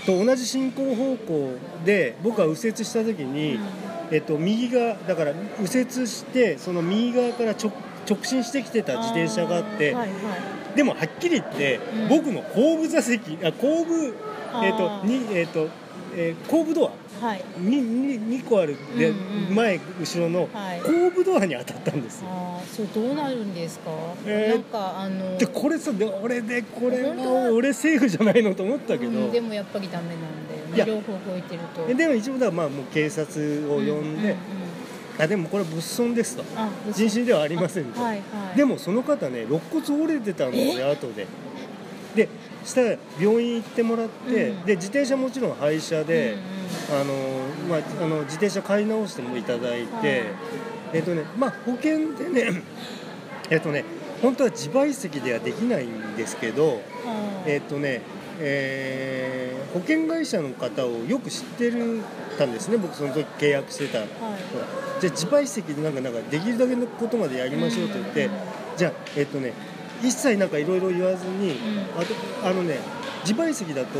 [0.05, 3.61] と同じ進行方向で僕が右折した時に、うん。
[4.09, 7.71] えっと、右側だから右折してその右側から直
[8.09, 10.15] 直進してきてた自転車があってはいは
[10.73, 10.77] い。
[10.77, 12.07] でもはっきり言って、うん。
[12.09, 14.15] 僕の後部座席あ後部
[14.63, 15.67] えっーにえっと
[16.15, 17.43] えー後部ドアはい。
[17.57, 18.77] にに2個ある。
[18.97, 19.55] で、うんうん。
[19.55, 20.79] 前後ろのはい。
[20.81, 22.27] 後部ドアに当たったんですよ。
[22.29, 23.91] ああそれどうなるんですか、
[24.25, 30.85] えーなんかあのでこれさで俺でこれは俺セーフじゃないのと思ったけど、うんでもやっぱりダメなんだいや。
[30.85, 31.85] よね両方動いてると。
[31.89, 34.37] えでも一応だまあもう警察を呼んで、うううん
[35.19, 36.43] あでもこれ物損ですと。
[36.55, 38.21] あ人身ではありませんと、はいは
[38.53, 38.57] い。
[38.57, 41.25] でもその方ね肋骨折れてたんで後で。
[42.15, 42.29] で
[42.65, 46.56] したら病院行ってもらって、うんで自転車もちろん廃車で、うん
[46.89, 47.13] あの
[47.69, 50.21] まあ、あの自転車買い直してもいただいて、はい。
[50.93, 52.61] えっとねまあ保険でね
[53.49, 53.83] えっとね
[54.21, 56.81] 本当は自賠責ではできないんですけど
[57.45, 58.01] えっとね
[58.39, 62.01] えー保険会社の方をよく知ってる
[62.37, 62.77] たんですね。
[62.77, 63.99] 僕その時契約してた。
[63.99, 64.07] はい。
[65.01, 68.31] じゃあ自賠責でなんかなんかできるだけのことまでやりましょうと言って、うん。
[68.77, 69.53] じゃあえっとね
[70.01, 71.55] 一切なんかいろいろ言わずに、ん。
[71.97, 72.79] あとあのね
[73.27, 73.99] 自賠責だと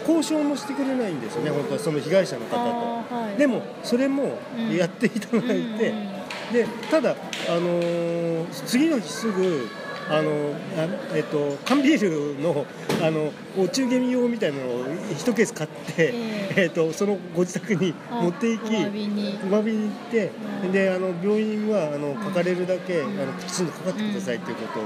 [0.00, 2.58] 交渉もしてくれないんですよね本当はその被害者の方と。
[2.58, 3.36] あーはい。
[3.36, 4.74] でもそれもうん。
[4.74, 6.14] やっていただいて、うんうん
[6.52, 7.16] でただ、
[7.48, 9.66] あのー次の日すぐ
[10.10, 12.66] あのあえっと、缶ビールの
[13.02, 16.66] あのお中元用みたいなのを1ケース買って、ええ。
[16.68, 19.84] っと、そのご自宅にあ持っていきお詫びに。
[19.84, 20.30] 行って、
[20.64, 20.72] うん。
[20.72, 23.20] であの病院はあのかかれるだけ、うん。
[23.20, 24.82] あのきちんとかかってくださいということを、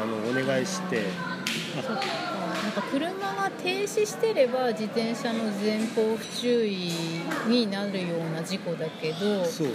[0.00, 1.02] あのお願いして、
[1.74, 2.31] そっか
[2.74, 6.90] なんか車が停止してれば自転車の前方不注意
[7.46, 9.44] になるような事故だけど。
[9.44, 9.68] そう。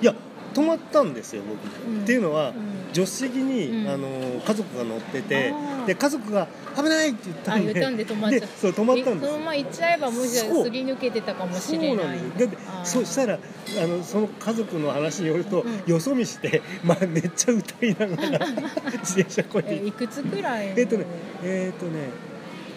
[0.00, 0.14] いや
[0.54, 1.58] 止まったんですよ僕、
[1.90, 2.02] うん。
[2.02, 3.88] っていうのは、うん助手席に、うん。
[3.88, 4.08] あの
[4.44, 5.52] 家族が乗ってて
[5.86, 8.48] で家族が「危ない!」って言ったんであ言ったんで止まっちゃう。
[8.60, 9.26] そう止まったんです。
[9.26, 11.88] そのまま行っちゃえばもしかしたらすり抜けてたかもしれない。
[11.88, 12.46] そうなんです。
[12.46, 15.82] だってそしたらあのその家族の話によると、うん。
[15.86, 18.46] よそ見して、まあ、めっちゃ歌いながら
[19.02, 20.72] 自転車こいえいくつくらいの？
[20.76, 21.04] えっとね
[21.42, 21.92] えっとね、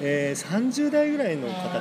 [0.02, 1.80] えー、30代ぐらいの方か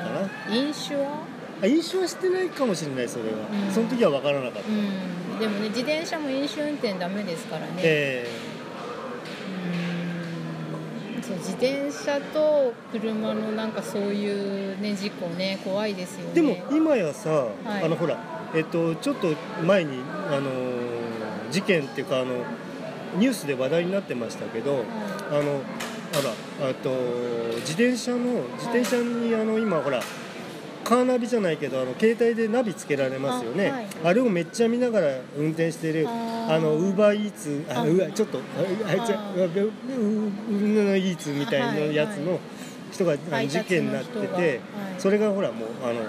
[0.48, 0.54] な。
[0.54, 1.24] 飲酒は？
[1.60, 3.30] あ飲酒はしてないかもしれないそれは、
[3.66, 3.74] うん。
[3.74, 8.28] その時は分からなかった、うんでもね自転車も飲酒運転ダメですからね、え
[11.16, 11.22] うん。
[11.22, 16.32] そう自転車と車のなんかそういうね事故ね怖いですよね。
[16.32, 17.48] ーでも今やさ、は
[17.80, 17.84] い。
[17.84, 18.18] あのほら
[18.54, 19.28] えっとちょっと
[19.64, 21.08] 前にあのー
[21.50, 22.44] 事件っていうかあの
[23.16, 24.84] ニュースで話題になってましたけど、は
[25.30, 25.62] あの
[26.12, 26.90] あらあと
[27.60, 30.00] 自転車の自転車にあの今ほら
[30.88, 33.68] カーナビじゃないけどあの携帯でナビつけられますよね。
[33.68, 33.86] あはい。
[34.04, 37.84] あれをめっちゃ見ながら運転してるあのウーバーイーツああ。
[37.84, 38.42] うわちょっとあ
[38.88, 42.40] あいつあうわうううイーツみたいなやつの
[42.90, 44.60] 人が事件になっててはい。
[44.98, 46.00] それがほらもうあの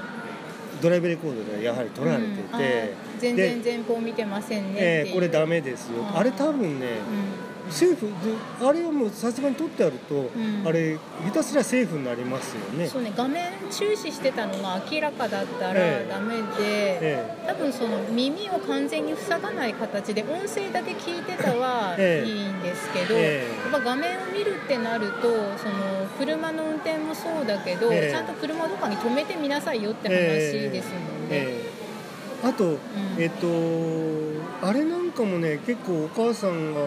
[0.81, 3.19] ドライブレコードでやはり撮られてうん。
[3.19, 6.05] 全然前方見てませんねえーこれダメですよ。
[6.15, 10.67] あれ多分ねうセーフであれはもうさすがに撮ってあると、ん。
[10.67, 12.85] あれ下手すらセーフになりますよね。
[12.85, 16.09] ん、そうね画面注視してたのが明らかだったらええ。
[16.09, 22.27] ダメで、え多分その耳を完全に塞がない形で音声だけ聞いてたはええ。
[22.27, 23.71] いいんですけど、ええ。
[23.71, 28.11] やっぱ画面を見るってなるとその車の運転もそうだけど、ええ。
[28.11, 31.35] ちゃんと車どっかに止めてみなさいよって話ですもんね。
[31.35, 32.47] ええ。
[32.47, 32.77] あと、
[33.17, 36.81] えっとあれなんかもね結構お母さんが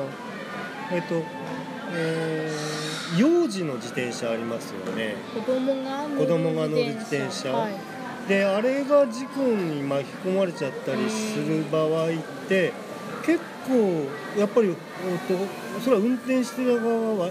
[0.91, 1.23] えっと
[1.93, 5.17] えー幼児の自転車ありますよね。
[5.35, 7.53] 子供が乗る子供が乗る自転車。
[7.53, 7.73] はい。
[8.29, 12.11] であれが事故に巻き込まれちゃったりする場合っ
[12.49, 12.73] て
[13.27, 14.07] 結構
[14.39, 14.77] やっぱり、えっ
[15.77, 17.31] と、それは運転してる側はあ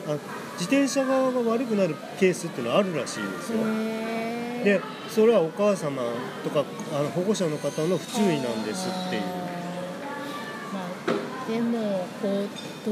[0.59, 3.59] 自転車側が悪くなるケースっていうのはあるらしいですよ。
[4.63, 6.03] でそれはお母様
[6.43, 9.23] とかあの保護者の方の不注意なんですっていう
[11.51, 12.47] でもこう
[12.85, 12.91] 道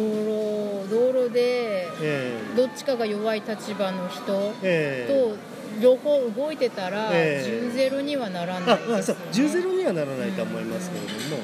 [0.84, 5.14] 路道路でえどっちかが弱い立場の人ええ。
[5.14, 5.38] と
[5.82, 7.72] 両方動いてたらええ。
[7.72, 9.16] 10ゼロにはならえないですそう。
[9.16, 9.28] よね。
[9.32, 11.44] 10ゼロにはならないと思いますけれども、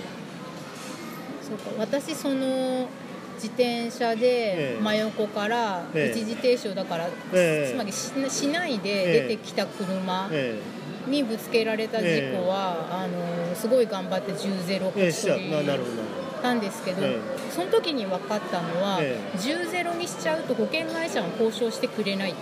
[1.41, 1.71] そうか。
[1.79, 2.87] 私その
[3.35, 4.75] 自転車ええ。
[4.75, 6.19] で真横からええ。
[6.19, 7.71] 一時停止をだから、ええ。
[7.71, 10.59] つまりししないで出てきた車え
[11.07, 22.35] にぶつけられた事故は、あのすごい頑張って10ゼロえええしちゃ勝ちななるほどたんですけど、えその時に分かったのは、え10ゼロにしちゃうと保険会社は交渉してくれない、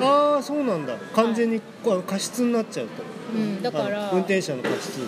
[0.00, 0.96] ああそうなんだ。
[1.14, 3.02] 完全にこう過失になっちゃうと。
[3.34, 5.00] うん、だからあ運転者の過失。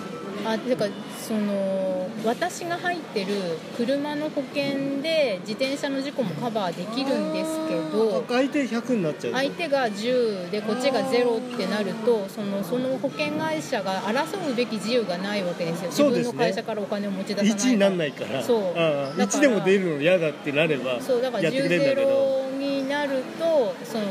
[0.44, 0.90] あだから
[1.26, 3.34] その私が入ってる
[3.78, 15.88] 車の保険で自転車の事故もカバーできるんですけどあ相手100になっちゃうと相手が10でこっちが0ってなるとそのその保険会社が争うべき自由がないわけですよ。
[15.88, 18.42] 自分の会社からお金を持ち出さない1にならないから。
[18.42, 18.62] そう。
[18.64, 22.10] だから1でも出るの嫌だってなればそうだからやってく10れるんだけど。
[22.50, 24.04] 0になるとその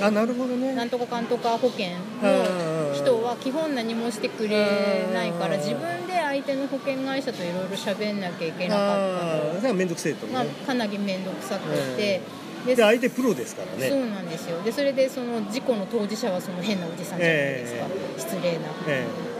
[0.00, 0.74] あなるほどね。
[0.74, 12.20] なんとかかんとか保険の人は基本何もしてくれないからあー自分で相手の保険会社といろいろ喋んなきゃいけなかああっただから面倒くせえとのがねかなり面倒くさくて。
[12.66, 13.88] でで相手プロですからね。
[13.88, 14.62] そうなんですよ。
[14.62, 18.58] でそれでその事故の当事者はその変なおじさんじゃないですか、失礼な。
[18.86, 19.31] ええ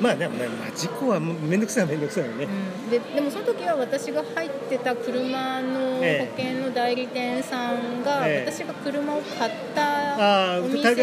[0.00, 8.50] まあでもね、まあ、事故はもう面倒くさいは面倒くさいよね、うん、ででもその時は私が入ってた車の保ええ険の代理店さんが、ええ。
[8.50, 9.84] 私が車を買った
[10.16, 11.02] ああお店と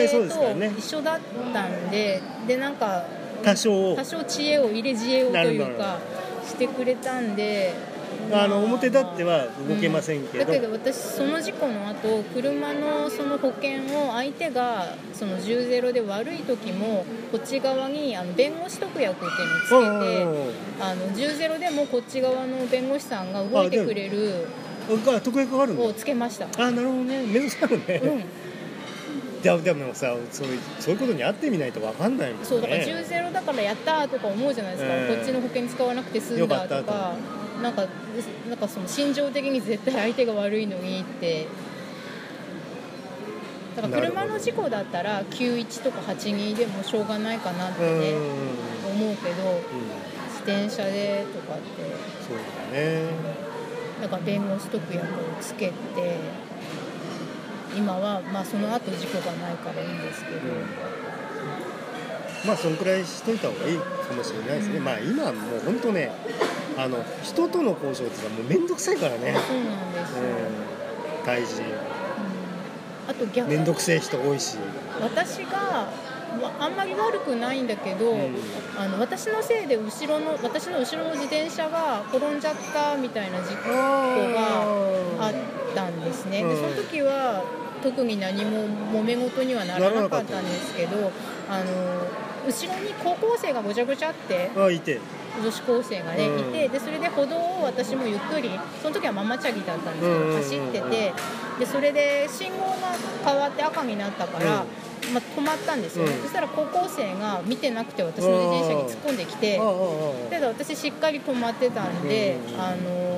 [0.78, 1.20] 一緒だっ
[1.54, 3.06] たんででなんか
[3.44, 6.00] 多少多少知恵を入れ知恵をというか
[6.46, 7.74] してくれたんで
[8.34, 24.48] あの表立っては動けませんけど、だけど私その事故の後車のその保険を相手がその10ゼロで悪い時もこっち側にあの弁護士特約っていうのをつけてあの10ゼロでもこっち側の弁護士さんが動いてくれる
[24.90, 26.48] あ特約があるをつけました。
[26.58, 27.24] あなるほどね。
[27.24, 28.24] 面倒くさいよね、うん。
[29.42, 32.46] じゃあでもさそういうそういうことに会ってみないと分かんないもんね。
[32.46, 37.14] そうだから10ゼロだからやったーとか思うじゃないですか、ええこっちの保険使わなくて済んだとか
[37.62, 37.86] なんか
[38.50, 41.48] なんかその心情的に絶対相手が悪いのにって。
[43.76, 49.02] だから車の事故だったら91とか82でもしょうがないかなってうんねうん。
[49.06, 49.62] 思うけど
[50.28, 52.12] 自転車でとかって。
[52.28, 52.38] そう
[52.74, 53.06] だね。
[54.02, 55.08] だから弁護士特約を
[55.40, 55.74] つけて
[57.78, 60.40] 今はまあその後事故がないからいいんですけど、
[62.46, 64.84] まあそのくらいしといた方がいいかもしれないですね、うん。
[64.84, 66.12] まあ今はもう本当ね
[66.78, 71.70] あの人との交渉ってもう面倒くさいからね、そうなんですよ、うん、対人うん。
[73.10, 73.50] あと逆。
[73.50, 74.58] 面倒くせえ人多いし。
[75.02, 75.90] 私が
[76.42, 78.36] わあんまり悪くないんだけど、うん。
[78.78, 85.34] あの私のせいで後ろの私の後ろの自転車が転んじゃったみたいな事故があっ
[85.76, 87.44] たんですね、でその時は
[87.82, 88.68] 特に何も
[89.02, 91.12] 揉め事にはならなかったんですけど
[91.50, 91.66] あの
[92.48, 95.00] 後ろに高校生がごちゃごちゃってあいて
[95.40, 96.40] 女子高生がね、うん。
[96.40, 98.50] いてでそれで歩道を私もゆっくり
[98.82, 101.14] その時はママチャリだったんですけど、走ってて
[101.60, 102.76] でそれで信号が
[103.24, 104.66] 変わって赤になったから、
[105.14, 106.06] まあ、止まったんですよ。
[106.06, 106.22] ね、うん。
[106.24, 109.70] そしたら高校生が見てなくて私の自転車に突っ込んできてあああ
[110.28, 113.11] あで私しっかり止まってたんで、うんあの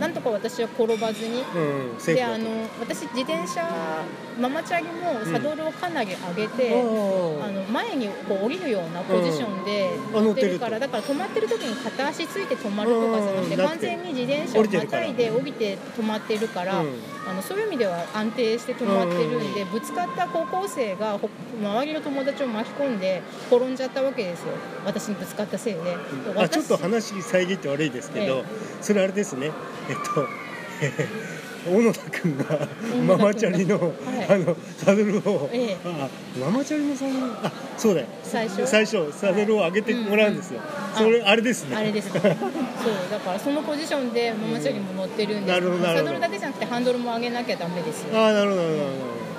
[0.00, 1.42] なんとか私は転ばずに。
[1.54, 1.80] うん
[2.14, 3.68] であの私自転車
[4.40, 16.94] ママチャリもサドルをかなり上げて、ああの前にこう降りるようなポジションで乗ってるから、乗だから止まってる時に片足ついて止まるとかじゃなくてうん完全に自転車をまたいで降りて止まってるから、うん。
[17.28, 21.28] あのそういう意味では安定して止まってるんで、ぶつかった高校生がほ
[21.60, 24.54] 周りの友達を巻き込んで転んじゃったわけですよ。
[24.84, 25.80] 私にぶつかったせいで。
[26.36, 28.44] あちょっと私話遮って悪いですけど、ええ。
[28.80, 29.50] それあれですね
[29.90, 30.26] えっと、
[30.82, 32.44] えー小野田君が
[32.90, 33.92] 君ママチャリの,、はい。
[34.30, 35.76] あのサドルを、ええ。
[35.84, 36.08] あ
[36.40, 37.18] ママチャリのサドル？
[37.46, 38.06] あそうだよ。
[38.22, 38.66] 最初？
[38.66, 41.76] 最初サドルを上げてもらうんですよ、うんそれあれですね。
[41.76, 42.20] あれですね。
[42.22, 42.32] そう
[43.10, 45.98] だからそのポジションでママチャリも乗ってるんでなるほどなるほど。
[45.98, 48.18] サドルだけじゃなくてハンドルも上げなきゃダメですよ。
[48.18, 49.29] ああなるほどなるほど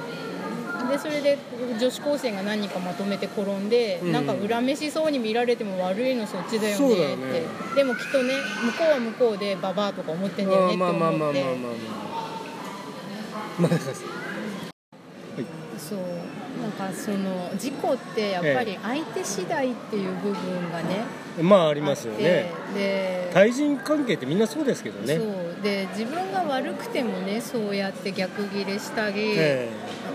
[0.91, 1.37] でそれで
[1.79, 4.11] 女子高生が何人かまとめて転んで、うん。
[4.11, 7.17] なんか恨めしそうに見られても悪いのそっちだよねって。
[7.17, 7.41] ね。
[7.75, 11.79] でもきっとね向こうは向こうでババアとか思ってんだよねってまあまあまあまあまあ思って
[13.57, 13.79] まあまあまあ
[15.79, 15.99] そう。
[16.61, 21.30] なんかその事故ってやっぱり相手次第っていう部分がね、まああ
[21.73, 22.51] りますよね。
[22.75, 25.15] で対人関係ってみんなそうですけどね。
[25.17, 25.63] そう。
[25.63, 29.69] で自分が悪くてもねそうやって逆ギレしたり、え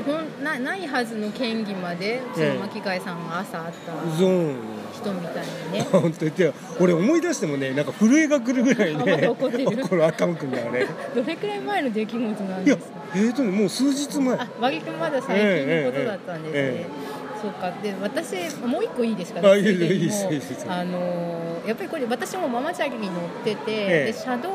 [0.04, 4.56] ほんなないはずの嫌疑までその巻貝さんが朝会ったえゾーン。
[4.96, 5.86] 人みたいにね。
[5.92, 6.30] 本当に。
[6.32, 9.86] で俺思い出してもねなんか震えが来るぐらいあまねだ怒ってる。
[9.88, 12.96] この頭くんだあれ どれくらい前の出来事なんいやですか？
[13.14, 14.36] えーとねもう数日前。
[14.36, 17.70] あ割とまだ最近のことだったんですね、えええそうか。
[17.82, 18.34] で私
[18.64, 19.40] もう一個いいですか？
[19.48, 20.66] あいいですいいです。
[20.68, 24.12] あのーやっぱりこれ私もママチャリに乗ってて、ええ。
[24.12, 24.48] で車道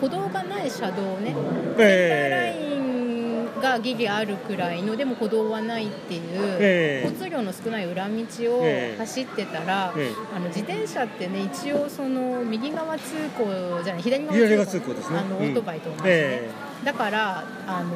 [0.00, 1.34] 歩道がない車道ね、
[1.78, 3.56] ええ。
[3.56, 6.20] センターラインがギリあるくらいのでも歩道はないっていう、
[6.60, 7.08] ええ。
[7.08, 8.12] 交通量の少ない裏道
[8.58, 8.98] をええ。
[8.98, 10.36] 走ってたら、ええ。
[10.36, 15.18] あの自転車ってね一応その右側通行じゃない左側通行ですね。
[15.20, 15.44] あの、うん。
[15.44, 16.50] オートバイと同じね、え
[16.84, 17.94] だからあの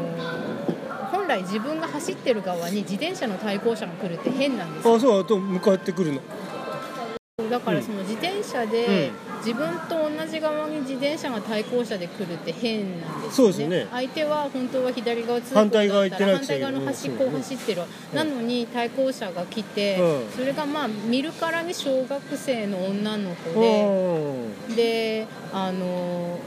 [1.10, 4.94] 本来自分が走ってる側に自転車の対向車が来るって変なんですよ。
[4.94, 6.20] あそうあと向かってくるの。
[7.50, 9.26] だからその自転車でうん。
[9.46, 13.86] 自分と同じ側に自転車が対向車で来るって変なんですよそうですよね。
[13.92, 17.82] 相手は本当は左側通行反対側行だったら反対側の端っこを走ってる、
[18.12, 20.30] なのに対向車が来て、うん。
[20.32, 23.60] それがまあ見るからに小学生の女の子
[24.74, 26.38] で、であの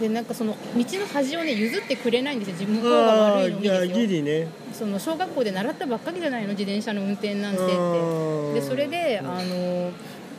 [0.00, 2.54] でなんかその道の端をね譲ってくれないんですよ。
[2.54, 2.98] 自分向こうが
[3.36, 3.86] 悪いのにですよ。
[3.86, 4.48] ギリね。
[4.72, 7.72] その小学校で習ったばっかりじゃないの自転車の運転なんてって。
[7.72, 9.90] うんでそれであの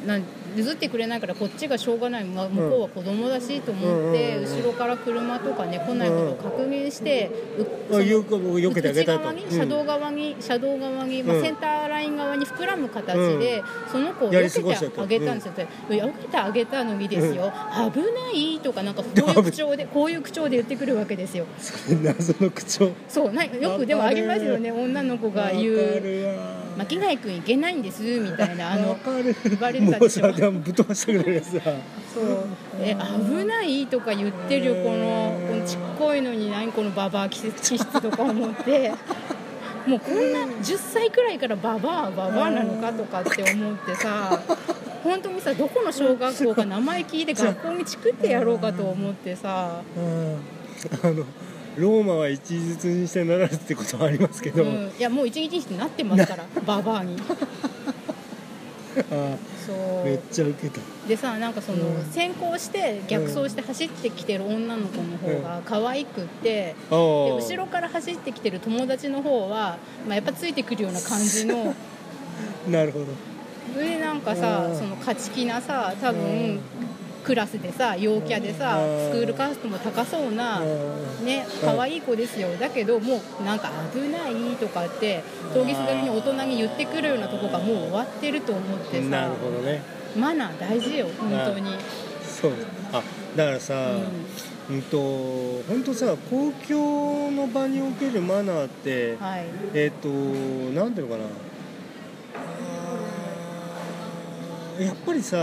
[0.05, 0.23] なん
[0.55, 9.31] 譲ってくれないからこっちがしょうがない、まあ、向こうは子供だしと思って、うん後ろから車とかね来ないことを確認して、うそのあよく避けてあげたと。
[9.31, 11.43] 内側に車道側に、車道側に、まあ、うん。
[11.43, 15.53] センターライン側に膨らむ形で、その子をやり避けてあげたんですよ、
[15.89, 17.51] 避けてあげたのにですよ、
[17.93, 19.33] 危ないとかなんかこうい。
[19.39, 21.45] う口調でこういう口調で言ってくるわけですよ。
[21.59, 22.91] それ謎の口調。
[23.07, 24.71] そうなよくでもありますよね。
[24.71, 25.75] 女の子が言う。
[25.75, 30.23] るわ「巻貝君いけないんです」みたいなあ わの言われてたでしょ。
[30.23, 31.61] もうさぶっ飛ばしたくなるやつだ。
[32.13, 32.45] そう。
[32.81, 38.91] え危ないとか言ってるこのこのちっこいのに何このババア気質とか思って。
[39.85, 44.41] もうこんな10歳くらいからババアババアなのかとかって思ってさ。
[45.05, 49.81] 本当にさどこの小学校か名前聞いて学校にチクってやろうかと思ってさ、
[51.03, 51.23] あの
[51.77, 57.17] ローマは一日にしてならずってことはありますけど、うん、いやもう一日にしてなってますから ババアに。
[59.11, 60.05] あそう。
[60.05, 60.79] めっちゃウケた。
[61.07, 62.05] でさなんかその、うん。
[62.05, 71.73] 先行して逆走して走ってきてる女の子の方が可愛くって、あーで後ろから走ってきてる友達の方は、まあ、やっぱついてくるような感じの
[72.69, 73.05] なるほど。
[73.79, 76.59] でなんかさうんその勝ち気なさ多分うん
[77.25, 79.11] クラスでさ陽キャでさうん。
[79.11, 81.25] スクールカーストも高そうなうん。
[81.25, 82.49] ね可愛い子ですよ。
[82.57, 89.81] だけどもうなんか危ないとかって通りすがりに大人に言ってくるようなとこがもう終わってると思ってなさるほどね。
[90.15, 91.71] マナー大事よ本当に。
[92.23, 92.51] そう。
[92.93, 93.01] あ
[93.35, 93.91] だからさ、
[94.69, 94.97] ううんと
[95.67, 99.45] 本当さ公共の場におけるマナーって、はい。
[99.73, 101.25] えっ、となんていうのかな。
[104.79, 105.37] やっぱりさ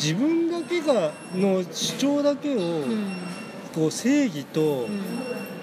[0.00, 3.12] 自分だけがの主張だけを、うん。
[3.74, 4.88] こう正義と、うん。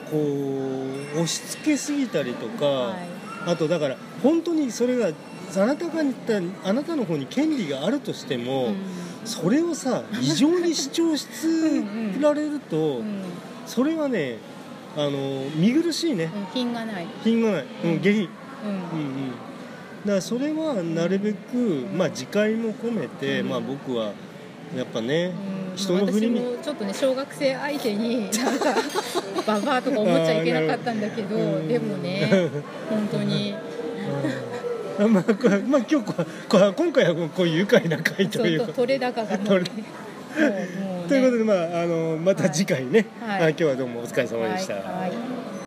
[0.10, 3.08] こう押し付けすぎたりとか、はい。
[3.48, 6.38] あとだから本当にそれがあなたが言った
[6.70, 8.76] あなたの方に権利があるとしても、うん。
[9.26, 13.24] それをさ異常に主張し続け られるとうん。
[13.66, 14.38] それはね
[14.96, 16.26] あの見苦しいね。
[16.26, 16.46] うん。
[16.54, 18.30] 品がない、品がない、うん、下品、
[18.64, 18.70] うん。
[18.70, 19.32] うんうん、
[20.06, 23.50] だからそれはなるべく、まあ、自戒も込めて、うん。
[23.50, 24.14] まあ、僕は
[24.76, 25.34] やっぱね、
[25.72, 25.76] うん。
[25.76, 26.40] 人の振りに。
[26.40, 28.76] 私もちょっとね小学生相手になんか
[29.46, 31.68] ババアとか思っちゃいけなかったんだけど、うん。
[31.68, 32.50] でもね
[32.90, 33.54] 本当に。
[33.54, 33.68] うん
[34.98, 36.14] まあ、まあ、今日こ
[36.50, 38.74] こ今回はこういう愉快な回というか。
[38.74, 39.72] 取れ高がもう,、取ね、
[40.80, 41.08] もうもうね。
[41.08, 43.44] ということで、まあ、あのまた次回ね、はい。
[43.44, 44.74] あ今日はどうもお疲れ様でした。
[44.74, 45.47] はいはい